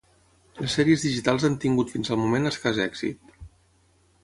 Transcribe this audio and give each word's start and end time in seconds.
Les 0.61 0.77
sèries 0.79 1.03
digitals 1.07 1.45
han 1.51 1.59
tingut 1.65 1.93
fins 1.97 2.09
al 2.15 2.21
moment 2.23 2.51
escàs 2.53 2.83
èxit. 2.89 3.37